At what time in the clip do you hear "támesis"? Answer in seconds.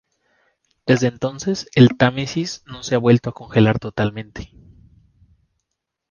1.95-2.63